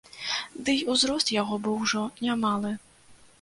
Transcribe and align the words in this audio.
Дый 0.69 0.79
узрост 0.93 1.27
яго 1.41 1.59
быў 1.67 1.75
ужо 1.85 2.03
немалы. 2.25 2.73